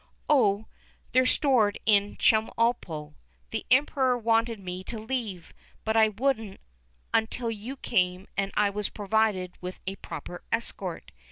[0.27, 0.65] "Oh,
[1.11, 3.13] they're stored in Chemulpo.
[3.51, 5.53] The Emperor wanted me to leave,
[5.85, 6.59] but I wouldn't
[7.13, 11.11] until you came and I was provided with a proper escort.